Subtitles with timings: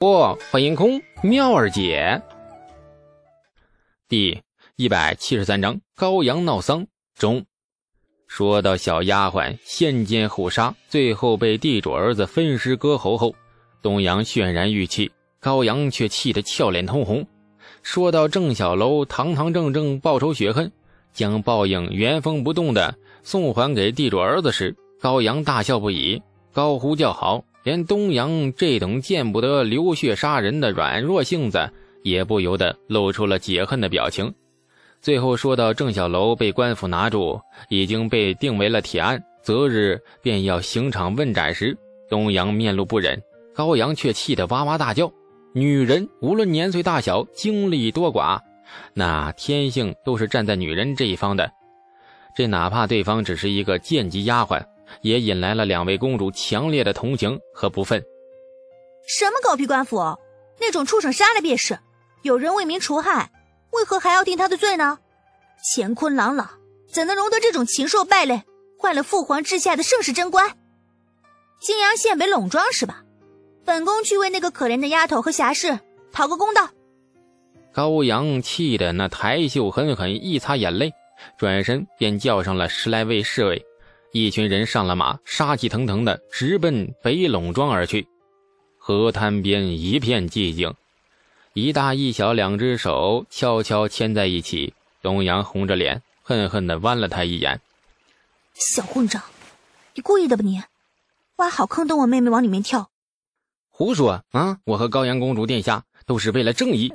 [0.00, 2.22] 不，欢迎空妙儿姐。
[4.08, 4.40] 第
[4.76, 7.44] 一百七十三章高阳闹丧中。
[8.26, 13.34] 说到小丫鬟先奸后杀，最后被地主儿子分尸割喉后，
[13.82, 17.26] 东阳渲然欲泣，高阳却气得俏脸通红。
[17.82, 20.72] 说到郑小楼堂堂正正报仇雪恨，
[21.12, 26.22] 将报应原封不动的送还给地主儿子时，高阳大笑不已，
[26.54, 27.44] 高呼叫好。
[27.62, 31.70] 连东阳这等见不得流血杀人的软弱性子，
[32.02, 34.32] 也不由得露出了解恨的表情。
[35.00, 41.76] 最后说到郑小楼被官府拿住，已经被定为了铁案，择日便要刑场问斩时，
[42.08, 43.20] 东阳面露不忍，
[43.54, 45.10] 高阳却气得哇哇大叫。
[45.52, 48.38] 女人无论年岁大小、经历多寡，
[48.94, 51.50] 那天性都是站在女人这一方的，
[52.36, 54.62] 这哪怕对方只是一个贱籍丫鬟。
[55.02, 58.02] 也引来了两位公主强烈的同情和不忿。
[59.06, 60.18] 什么狗屁官府，
[60.60, 61.78] 那种畜生杀了便是，
[62.22, 63.30] 有人为民除害，
[63.72, 64.98] 为何还要定他的罪呢？
[65.74, 66.50] 乾坤朗朗，
[66.92, 68.42] 怎能容得这种禽兽败类，
[68.80, 70.56] 坏了父皇治下的盛世贞观？
[71.60, 73.02] 泾阳县北陇庄是吧？
[73.64, 75.78] 本宫去为那个可怜的丫头和侠士
[76.12, 76.70] 讨个公道。
[77.72, 80.92] 高阳气得那抬袖狠狠一擦眼泪，
[81.38, 83.64] 转身便叫上了十来位侍卫。
[84.12, 88.08] 一群人上了马，杀气腾腾的直奔北陇庄而去。
[88.76, 90.74] 河滩边一片寂静，
[91.52, 94.74] 一大一小两只手悄悄牵在一起。
[95.02, 97.60] 东阳红着脸，恨恨地剜了他一眼
[98.52, 99.22] ：“小混账，
[99.94, 100.42] 你故意的吧？
[100.44, 100.60] 你
[101.36, 102.90] 挖好坑等我妹妹往里面跳。”
[103.70, 104.58] 胡说啊！
[104.64, 106.92] 我和高阳公主殿下都是为了正义。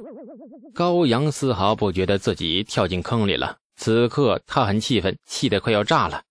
[0.73, 3.58] 高阳丝毫不觉得自己跳进坑里了。
[3.77, 6.21] 此刻他很气愤，气得快要炸了。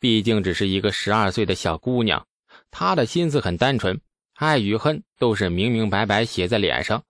[0.00, 2.26] 毕竟只是一个十二岁的小姑娘，
[2.70, 4.00] 她的心思很单纯，
[4.34, 7.02] 爱与恨都是明明白白写在脸上。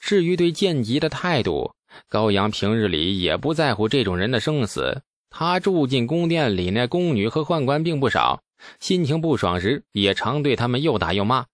[0.00, 1.72] 至于对剑吉的态度，
[2.08, 5.02] 高阳平日里也不在乎这种人的生死。
[5.30, 8.42] 他住进宫殿里，那宫女和宦官并不少，
[8.78, 11.46] 心情不爽时也常对他们又打又骂。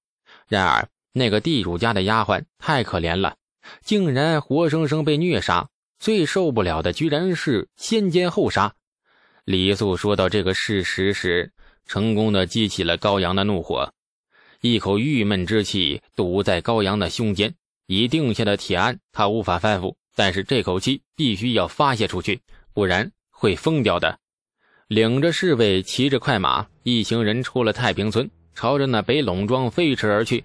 [0.48, 3.36] 然而那个地主家的丫鬟太可怜了，
[3.82, 5.68] 竟然活生生被虐杀。
[5.98, 8.74] 最受不了的居然是先奸后杀。
[9.50, 11.50] 李素说到这个事实时，
[11.84, 13.92] 成功的激起了高阳的怒火，
[14.60, 17.52] 一口郁闷之气堵在高阳的胸间。
[17.88, 22.40] 已定下的铁案，他无法翻覆，但是这口气必须要发泄出去，
[22.72, 24.20] 不然会疯掉的。
[24.86, 30.44] 领着侍卫，骑着快马，一行人出了太平村，朝着那北陇庄飞驰而去。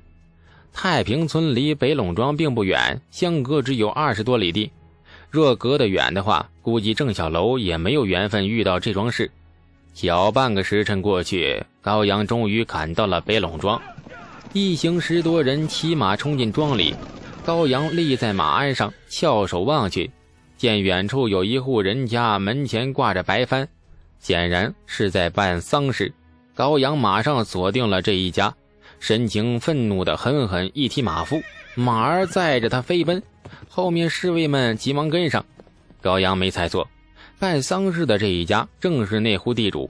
[0.73, 4.71] 太平村离北陇庄并不远，相隔只有二十多里地。
[5.35, 9.29] 若隔得远的话，估计郑小楼也没有缘分遇到这桩事。
[9.93, 13.81] 小半个时辰过去，高阳终于赶到了北陇庄。
[14.53, 16.95] 一行十多人骑马冲进庄里，
[17.43, 20.09] 高阳立在马鞍上，翘首望去，
[20.55, 23.67] 见远处有一户人家门前挂着白帆，
[24.21, 26.13] 显然是在办丧事。
[26.53, 28.55] 高阳马上锁定了这一家，
[29.01, 31.41] 神情愤怒的狠狠一踢马腹，
[31.75, 33.21] 马儿载着他飞奔。
[33.69, 35.45] 后面侍卫们急忙跟上，
[36.01, 36.87] 高阳没猜错，
[37.39, 39.89] 办丧事的这一家正是那户地主，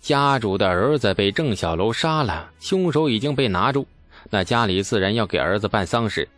[0.00, 3.86] 家主的儿子被郑小楼杀了，凶手已经被拿住，
[4.30, 6.28] 那家里自然要给儿子办丧事。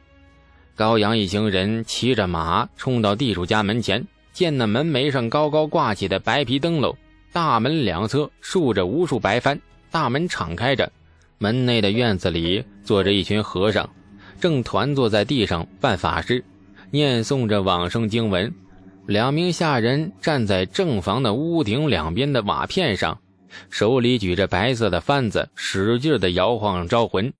[0.76, 6.96] 高阳一行人骑着马冲到地主家门前，见那门楣上高高挂起的白皮灯笼，
[7.32, 9.60] 大门两侧竖着无数白帆，
[9.90, 10.90] 大门敞开着，
[11.38, 13.88] 门内的院子里坐着一群和尚。
[14.40, 16.44] 正团坐在地上办法事，
[16.94, 18.54] 念诵着往生经文。
[19.04, 23.20] 两名下人站在正房的屋顶两边的瓦片上，
[23.68, 27.32] 手里举着白色的幡子，使劲的摇晃招魂。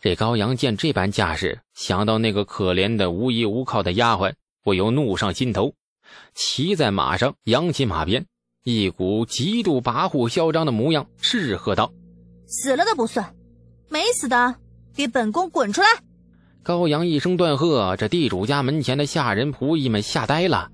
[0.00, 5.74] 这高阳见这般架势，想到那个可怜的无依无靠的丫鬟，不由怒上心头，
[6.32, 8.24] 骑在马上，扬起马鞭，
[8.62, 11.92] 一股极度跋扈嚣张的模样，斥喝道
[12.46, 13.34] ：“死了的不算，
[13.88, 14.54] 没死的，
[14.94, 15.88] 给本宫滚出来！”
[16.66, 20.68] 高阳一声断喝，这地主家门前的下人仆役们吓呆了。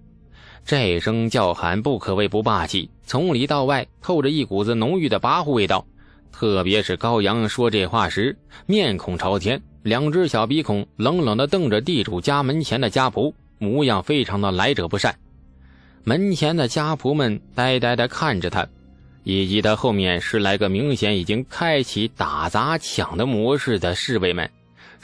[0.64, 5.84] 这声叫喊不可谓不霸气，从里到外透着一股子浓郁的跋扈味道。
[6.32, 8.34] 特别是高阳说这话时，
[8.64, 15.14] 面孔朝天，两只小鼻孔冷冷地瞪着地主家门前的家仆，模样非常的来者不善。
[16.04, 18.66] 门前的家仆们呆呆地看着他，
[19.24, 24.48] 以及他后面十来个明显已经开启打砸抢的模式的侍卫们。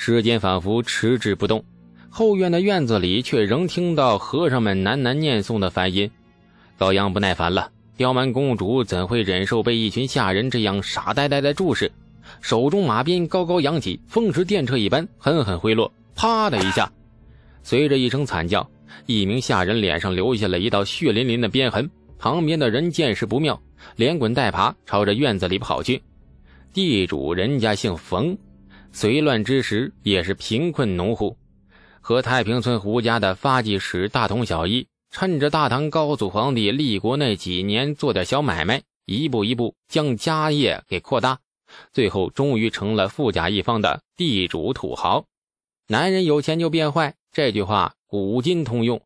[0.01, 1.63] 时间仿佛迟滞不动，
[2.09, 6.09] 后院的院子里却仍听到和尚们喃喃念诵的梵音。
[6.79, 11.91] 高阳不耐烦了，刁蛮公主怎会忍受被一群下人这样傻呆呆的注视？
[12.41, 16.91] 手中马鞭高高扬起，风驰电掣一般狠狠挥落，啪的一下，
[17.65, 18.71] 随着一声惨叫，
[19.07, 21.91] 一名下人脸上留下了一道血淋淋的鞭痕。
[22.21, 23.61] 旁边的人见势不妙，
[23.97, 26.01] 连滚带爬朝着院子里跑去。
[26.73, 28.39] 地主人家姓冯，
[28.93, 31.37] 隋乱之时也是贫困农户，
[32.01, 34.87] 和太平村胡家的发迹史大同小异。
[35.11, 41.39] 趁着大唐高祖皇帝立国那几年，做点小买卖，一步一步将家业给扩大，
[41.95, 45.25] 最后终于成了富甲一方的地主土豪。
[45.87, 49.01] 男人有钱就变坏，这句话古今通用。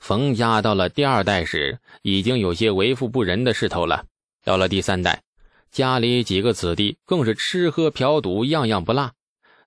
[0.00, 4.06] 冯家到了第二代时，已经有些为富不仁的势头了。
[4.42, 5.22] 到了第三代，
[5.70, 9.12] 家里几个子弟更是吃喝嫖赌样样不落。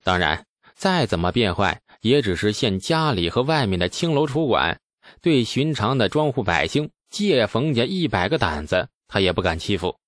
[0.08, 4.80] 当然，再怎么变坏，也只是限家里和外面的青楼楚馆。
[5.20, 9.98] 对寻常的庄户百姓，借冯家一百个胆子，他也不敢欺负。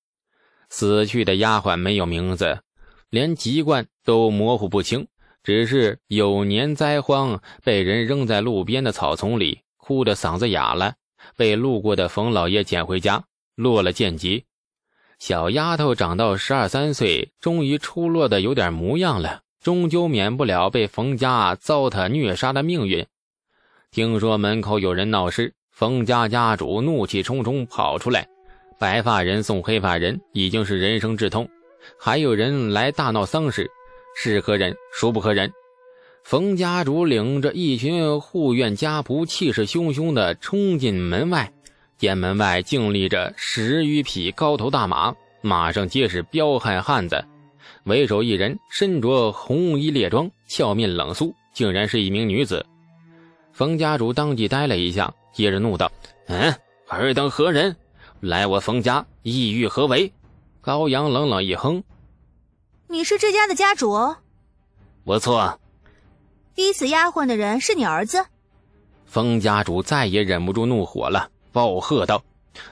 [0.71, 2.63] 死去的丫鬟没有名字，
[3.11, 5.07] 连籍贯都模糊不清，
[5.43, 10.95] 只是有年灾荒，被人扔在路边的草丛里，哭得嗓子哑了，
[11.37, 13.23] 被路过的冯老爷捡回家，
[13.55, 14.47] 落了贱籍。
[15.19, 23.05] 小丫头长到十二三岁，终于出落的有点模样了，终究免不了被冯家糟蹋虐杀的命运。
[23.91, 28.27] 听说门口有人闹事，冯家家主怒气冲冲跑出来。
[28.79, 31.47] 白发人送黑发人已经是人生至痛，
[31.99, 33.71] 还有人来大闹丧事，
[34.17, 35.53] 是可忍孰不可忍？
[36.25, 41.53] 冯家主领着一群护院家仆，气势汹汹地冲进门外，
[41.99, 47.23] 见门外静立着十余匹高头大马，马上皆是彪悍汉子，
[47.85, 52.65] 为首一人身着红衣猎装，俏面冷肃，竟然是一名女子。
[53.53, 55.91] 冯家主当即呆了一下，接着怒道
[56.29, 56.55] ：“嗯，
[56.89, 57.77] 尔等何人？
[58.21, 60.13] 来我冯家意欲何为？”
[60.61, 61.83] 高阳冷冷一哼
[62.87, 64.15] ：“你是这家的家主
[65.05, 65.59] ？”“不错。
[66.55, 68.27] ”“逼死丫鬟的人是你儿子？”
[69.07, 72.23] 冯家主再也忍不住怒火了，暴喝道：“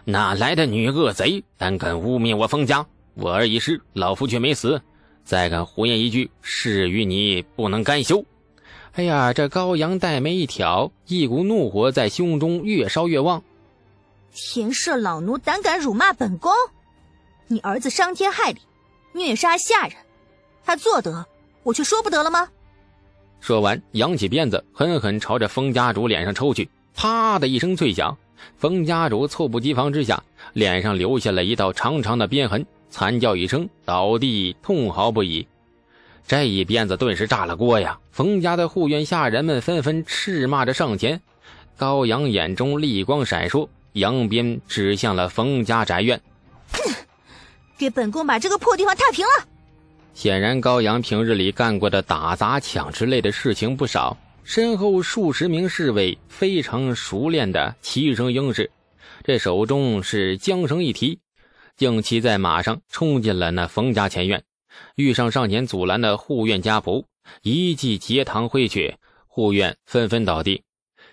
[0.04, 2.86] 哪来的女恶贼，胆敢污蔑我冯家？
[3.14, 4.80] 我儿已失，老夫却没死，
[5.28, 8.24] 再敢胡言一句，誓与你不能甘休！”
[8.96, 13.44] 哎呀，这高阳黛眉一挑，一股怒火在胸中越烧越旺。
[14.32, 16.50] 田舍老奴胆敢辱骂本宫，
[17.46, 18.60] 你儿子伤天害理，
[19.12, 19.92] 虐杀下人，
[20.64, 21.26] 他做得，
[21.62, 22.48] 我却说不得了吗？
[23.38, 26.70] 说完，扬起鞭子，狠狠朝着封家主脸上抽去。
[26.94, 28.16] 啪的一声脆响，
[28.56, 35.46] 封家主猝不及防之下，脸上留下了一道长长的鞭痕，惨叫一声，倒地痛嚎不已。
[36.26, 37.98] 这一鞭子顿时炸了锅呀！
[38.12, 41.20] 冯家的护院下人们纷纷斥骂着上前。
[41.76, 46.20] 高阳眼中厉光闪烁，扬鞭指向了冯家宅院
[46.72, 46.92] ：“哼，
[47.78, 49.48] 给本宫把这个破地方踏平了！”
[50.12, 58.68] 显然，高阳平日里干过的打砸抢之类的事情不少，身后数十名侍卫非常熟练的齐声应是，
[59.22, 61.20] 这手中是缰绳一提，
[61.78, 64.44] 竟骑在马上冲进了那冯家前院。
[64.96, 67.04] 遇上上前阻拦的护院家仆，
[67.42, 68.96] 一记截堂挥去，
[69.26, 70.62] 护院纷纷倒地。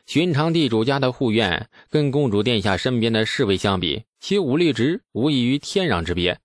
[0.06, 6.40] 寻常地主家的护院，跟公主殿下身边的侍卫相比，其武力值无异于天壤之别。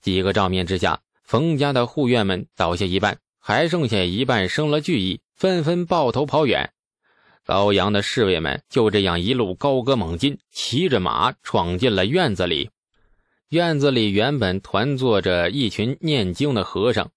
[0.00, 6.72] 几个照面之下，冯家的护院们倒下一半，还剩下一半生了惧意，纷纷抱头跑远。
[7.44, 12.70] 高阳的侍卫们就这样一路高歌猛进，骑着马闯进了院子里。
[13.52, 17.10] 院子里原本团坐着一群念经的和尚，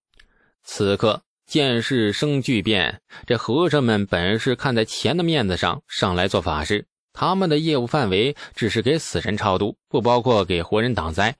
[0.66, 3.00] 此刻见事生巨变。
[3.26, 11.34] 这和尚们本是看在钱的面子上上来做法事，他们的业务范围只是给死人超度，不包括给活人挡灾。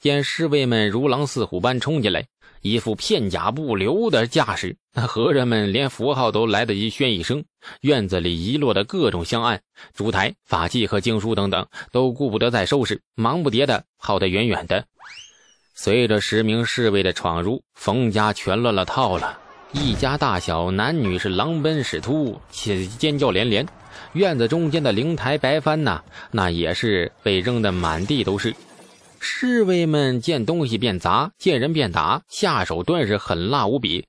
[0.00, 2.26] 见侍卫们如狼似虎般冲进来。
[2.60, 7.44] 一副片甲不留的架势，那和尚们连符号都来得及宣一声，
[7.80, 9.60] 院子里遗落的各种香案、
[9.94, 14.84] 烛台、法器和经书等等，都顾不得再收拾，忙不迭的跑得远远的。
[15.74, 19.38] 随着十名侍卫的闯入，冯家全乱了套了，
[19.72, 23.66] 一家大小男女是狼奔使突，且尖叫连连。
[24.12, 28.54] 院子中间的灵台白幡呐，那也是被扔得满地都是。
[29.18, 34.06] 侍卫们见东西便砸，见人便打，下手端是狠辣无比。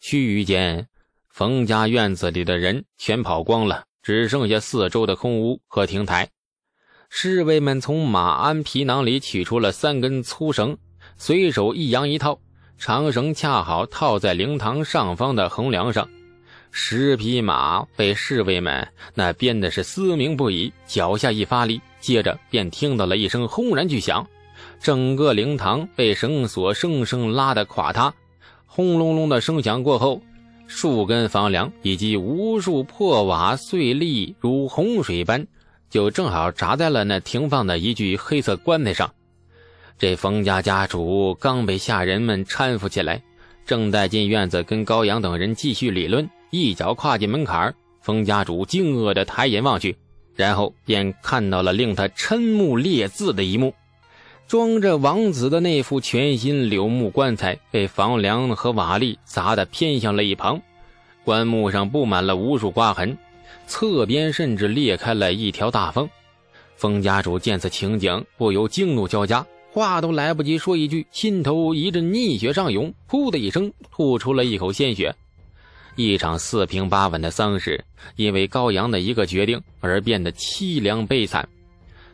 [0.00, 0.88] 须臾间，
[1.36, 6.26] 冯家院子里的人全跑光了，只剩下四周的空屋和亭台。
[7.10, 10.78] 侍卫们从马鞍皮囊里取出了三根粗绳，
[11.18, 12.40] 随手一扬一套，
[12.78, 16.08] 长绳恰好套在灵堂上方的横梁上。
[16.70, 24.26] 十匹马被侍卫们那鞭的是嘶鸣不已，脚下一发力，接着便听到了一声轰然巨响。
[24.80, 28.14] 整个灵堂被绳索生生拉得垮塌。
[28.64, 30.22] 轰隆隆的声响过后，
[30.66, 35.46] 数根房梁以及无数破瓦碎砾如洪水般，
[35.88, 39.12] 就正好砸在了那停放的一具黑色棺材上。
[39.98, 43.22] 这冯家家主刚被下人们搀扶起来，
[43.64, 49.96] 正在进院子跟高阳等人继续理论，一脚跨进门槛冯家主惊愕地抬眼望去，
[50.34, 53.72] 然后便看到了令他瞠目裂字的一幕：
[54.48, 60.62] 装着王子的那副全新柳木棺材被房梁和瓦砾砸得偏向了一旁，
[61.24, 63.18] 棺木上布满了无数刮痕，
[63.66, 66.08] 侧边甚至裂开了一条大缝。
[66.76, 69.44] 冯家主见此情景，不由惊怒交加。
[69.72, 75.14] 话都来不及说一句，心头一阵逆血上涌，噗的一声吐出了一口鲜血。
[75.96, 77.84] 一场四平八稳的丧事，
[78.14, 81.48] 因为高阳的一个决定而变得凄凉悲惨。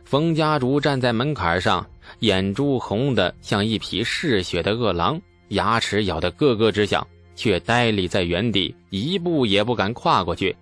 [0.03, 1.87] 冯家主站在门槛上，
[2.19, 7.05] 眼珠红的像一匹嗜血的饿狼，牙齿咬得咯咯直响，
[7.35, 10.55] 却呆立在原地，一步也不敢跨过去。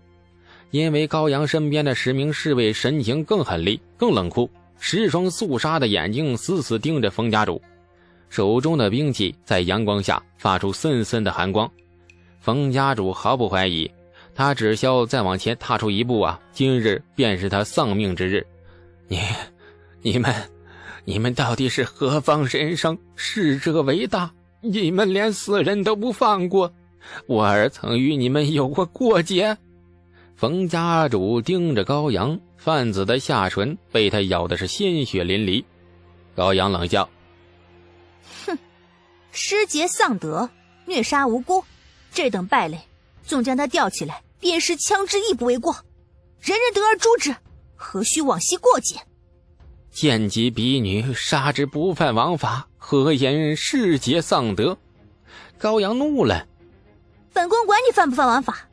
[0.72, 4.50] 因为高阳身边的十名侍卫神情更狠厉，更冷酷。
[4.80, 7.62] 十双肃杀的眼睛死死盯着冯家主，
[8.30, 11.70] 手中的兵器在阳光下发出森森的寒光。
[12.40, 13.92] 冯家主毫不怀疑，
[14.34, 18.44] 他只需要再往前踏出一步啊，今日便是他丧命之日。
[19.08, 19.20] 你、
[20.02, 20.34] 你们、
[21.06, 22.98] 你们到底是何方神圣？
[23.16, 24.32] 逝者为大，
[24.62, 26.74] 你们连死人都不放过。
[27.26, 29.58] 我儿曾与你们有过过节。
[30.36, 32.40] 冯家主盯着高阳。
[32.58, 35.66] 贩子的下唇被他咬的是鲜血淋漓，
[36.36, 37.10] 高阳冷笑
[38.46, 38.56] ：“哼，
[39.32, 40.48] 失节丧德，
[40.86, 41.66] 虐杀无辜，
[42.14, 42.80] 这等败类，
[43.24, 45.76] 纵将他吊起来鞭尸枪支亦不为过，
[46.40, 47.36] 人人得而诛之，
[47.76, 48.96] 何须往昔过节？
[49.92, 54.78] 贱籍婢女，杀之不犯王法，何言世节丧德？”
[55.60, 56.48] 高阳怒了
[57.34, 58.68] ：“本宫管你犯不犯王法，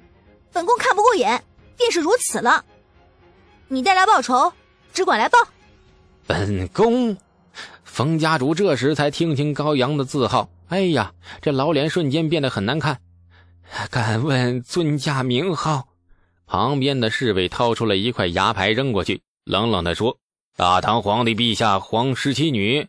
[0.53, 1.45] 本宫看不过眼，
[1.77, 2.65] 便是如此了。”
[3.69, 4.53] 你带来报仇，
[4.95, 5.39] 只管来报。
[6.27, 7.17] 本宫，
[7.85, 10.49] 冯家主这时才听清高阳的字号。
[10.69, 13.01] 哎呀，这老脸瞬间变得很难看。
[13.91, 15.89] 敢问尊驾名号？
[16.47, 20.19] 旁边的侍卫掏出了一块牙牌扔过去，冷冷地说
[20.59, 22.89] ：“大唐皇帝陛下，皇十七女，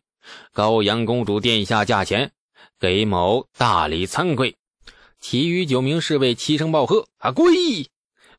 [0.54, 2.32] 高阳公主殿下驾前，
[2.80, 4.58] 给某大礼参贵。”
[5.22, 7.46] 其余九名侍卫齐声报贺：“啊，跪！”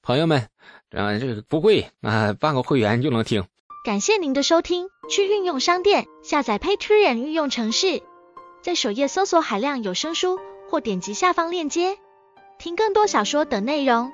[0.03, 0.49] 朋友们。
[0.91, 3.45] 啊，这个不贵啊，办个会员就能听。
[3.85, 8.03] 感谢您的收听，去运用商店下载 Patreon 运用城市，
[8.63, 11.99] 在首页搜索海量有声书，或点击下方链接
[12.59, 14.11] 听更多小说等内容。